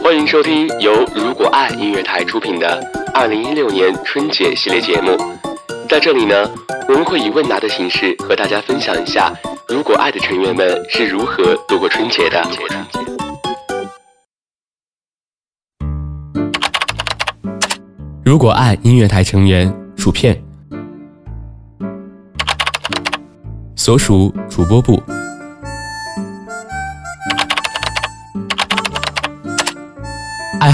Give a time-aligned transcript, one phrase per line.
[0.00, 2.80] 欢迎收听由如果爱音乐台出品的
[3.12, 5.16] 二零一六年春节系列节目。
[5.88, 6.48] 在这里呢，
[6.88, 9.32] 我们会以问答的形式和大家分享一下
[9.68, 12.42] 如果爱的成员们是如何度过春节的。
[18.24, 20.40] 如果爱音乐台成员薯片，
[23.76, 25.02] 所属主播部。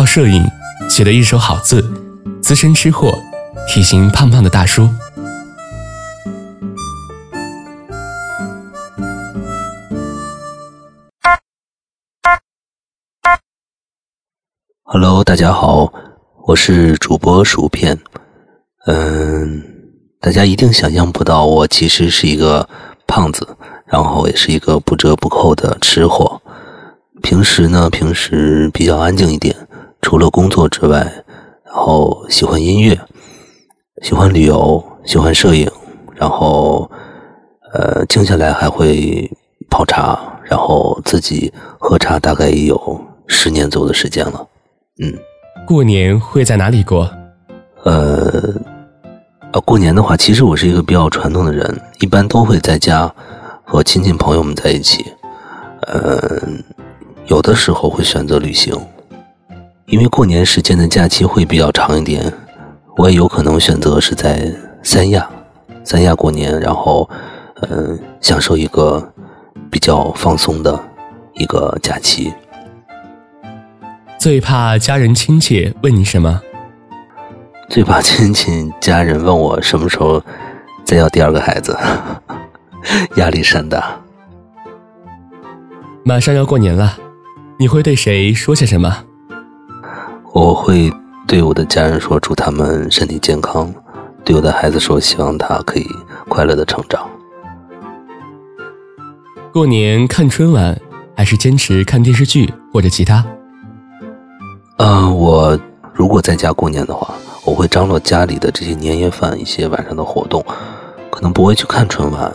[0.00, 0.50] 爱好摄影，
[0.88, 1.84] 写的一手好字，
[2.40, 3.12] 资深吃货，
[3.68, 4.88] 体型胖胖的大叔。
[14.84, 15.92] Hello，大家好，
[16.46, 18.00] 我是主播薯片。
[18.86, 19.62] 嗯，
[20.18, 22.66] 大家一定想象不到，我其实是一个
[23.06, 23.46] 胖子，
[23.84, 26.40] 然后也是一个不折不扣的吃货。
[27.22, 29.54] 平时呢，平时比较安静一点。
[30.02, 30.98] 除了工作之外，
[31.64, 32.98] 然后喜欢音乐，
[34.02, 35.70] 喜欢旅游，喜欢摄影，
[36.14, 36.90] 然后
[37.72, 39.30] 呃，静下来还会
[39.68, 44.46] 泡茶，然后自己喝茶，大概也有十年左右的时间了。
[45.02, 45.14] 嗯，
[45.66, 47.08] 过年会在哪里过？
[47.84, 48.54] 呃，
[49.52, 53.12] 呃，过年的话，其实我是一个比较传统的人，一般都会在家
[53.64, 55.04] 和亲戚朋友们在一起。
[55.82, 56.42] 呃，
[57.26, 58.74] 有的时候会选择旅行。
[59.90, 62.32] 因为过年时间的假期会比较长一点，
[62.96, 64.50] 我也有可能选择是在
[64.84, 65.28] 三亚，
[65.82, 67.10] 三亚过年，然后，
[67.62, 69.12] 嗯，享受一个
[69.68, 70.80] 比较放松的
[71.34, 72.32] 一个假期。
[74.16, 76.40] 最怕家人亲戚问你什么？
[77.68, 80.22] 最怕亲戚家人问我什么时候
[80.84, 81.76] 再要第二个孩子，
[83.16, 84.00] 压力山大。
[86.04, 86.96] 马上要过年了，
[87.58, 89.04] 你会对谁说些什么？
[90.32, 90.92] 我会
[91.26, 93.66] 对我的家人说，祝他们身体健康；
[94.24, 95.86] 对我的孩子说，希望他可以
[96.28, 97.08] 快乐的成长。
[99.52, 100.80] 过年看春晚，
[101.16, 103.26] 还是坚持看电视剧或者其他？
[104.76, 105.58] 嗯，我
[105.92, 107.12] 如果在家过年的话，
[107.44, 110.44] 我会张罗家里的这些年夜饭、一些晚上的活动，
[111.10, 112.32] 可能不会去看春晚。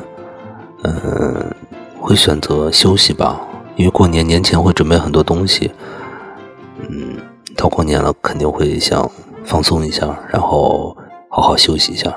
[0.83, 1.49] 嗯，
[1.99, 3.39] 会选择休息吧，
[3.77, 5.71] 因为过年年前会准备很多东西。
[7.55, 7.57] 嗯。
[7.57, 9.09] 到过年了，肯定会想
[9.43, 10.95] 放松一下，然后
[11.29, 12.13] 好好休息一下。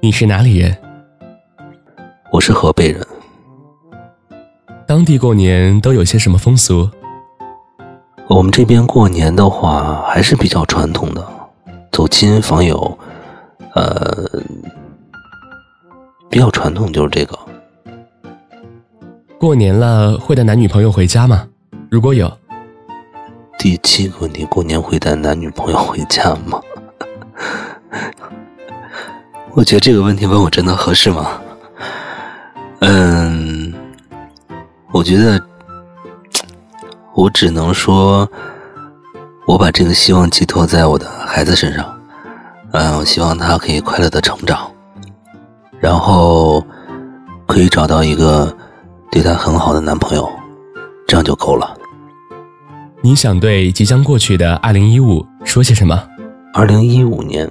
[0.00, 0.76] 你是哪里人？
[2.32, 3.06] 我是河北人。
[4.86, 6.88] 当地过年都有些什么风俗？
[8.28, 11.26] 我们这边过年的话还是比较传统的，
[11.92, 12.98] 走亲访友，
[13.74, 14.26] 呃，
[16.30, 17.38] 比较传统就是这个。
[19.38, 21.46] 过年了会带男女朋友回家吗？
[21.90, 22.30] 如果有。
[23.64, 26.60] 第七个问题：过年会带男女朋友回家吗？
[29.54, 31.40] 我觉得这个问题问我真的合适吗？
[32.80, 33.72] 嗯，
[34.92, 35.42] 我觉得
[37.14, 38.28] 我只能说，
[39.46, 41.98] 我把这个希望寄托在我的孩子身上。
[42.72, 44.70] 嗯，我希望他可以快乐的成长，
[45.80, 46.62] 然后
[47.46, 48.54] 可以找到一个
[49.10, 50.30] 对他很好的男朋友，
[51.06, 51.74] 这样就够了。
[53.04, 56.08] 你想对即将过去的二零一五说些什么？
[56.54, 57.46] 二零一五年，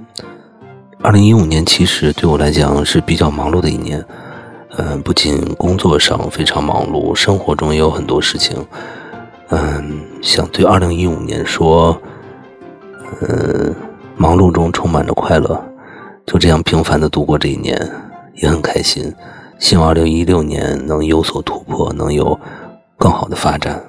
[1.00, 4.04] 二零一五年其实对我来讲是比较忙碌的一年。
[4.76, 8.56] 嗯，不仅工作上非常忙碌，生活中也有很多事情。
[9.50, 11.96] 嗯，想对二零一五年说，
[13.20, 13.72] 嗯，
[14.16, 15.64] 忙碌中充满着快乐，
[16.26, 17.80] 就这样平凡的度过这一年，
[18.42, 19.14] 也很开心。
[19.60, 22.36] 希望二零一六年能有所突破，能有
[22.98, 23.80] 更好的发展。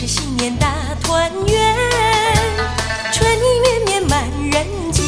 [0.00, 0.66] 是新年大
[1.02, 1.76] 团圆
[3.12, 5.04] 春意绵绵满人间。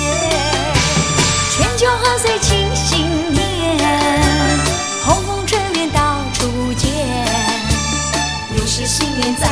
[1.51, 4.21] 全家贺岁庆新年
[5.03, 6.91] 红红春联到处见。
[8.55, 9.52] 又是新年在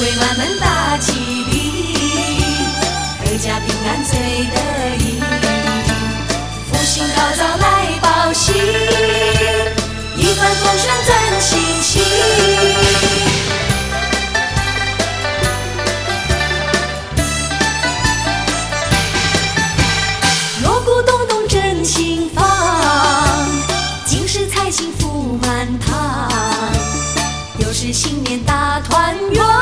[0.00, 1.94] 为满门大吉利，
[3.22, 4.56] 阖家平安最得
[4.96, 5.20] 意，
[6.72, 8.54] 福星高照来报喜，
[10.16, 12.00] 一帆风顺展新喜。
[20.62, 22.42] 锣鼓咚咚震心房，
[24.06, 26.30] 金狮财星福满堂，
[27.58, 29.59] 又是新年大团圆。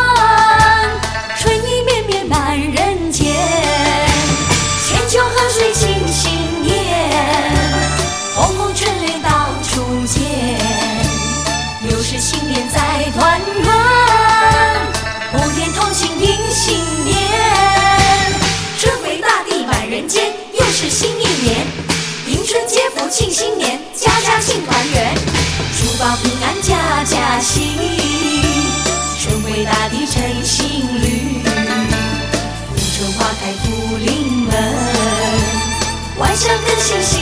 [36.58, 37.20] 万象更新新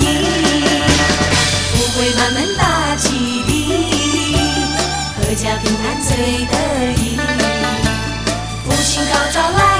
[0.00, 0.04] 意，
[1.72, 3.08] 富贵满门大吉
[3.46, 3.48] 利，
[5.22, 6.10] 阖家平安最
[6.44, 6.54] 得
[7.00, 7.18] 意。
[8.64, 9.79] 福星高照来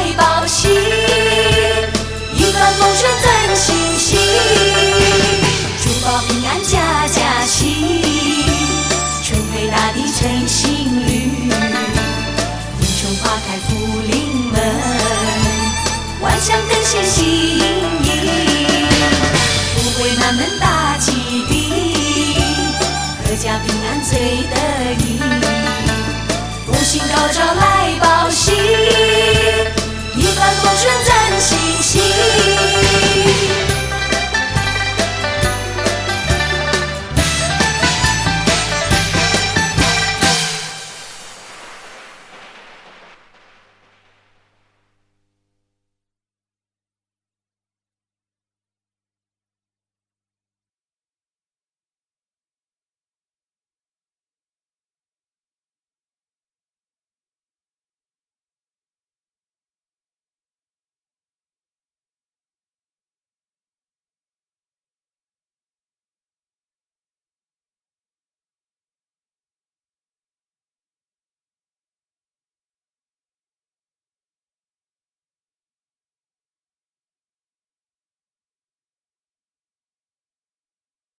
[24.03, 24.57] 最得
[25.05, 25.21] 意。
[26.67, 28.53] 福星高照来报喜，
[30.17, 32.70] 一帆风顺真心喜。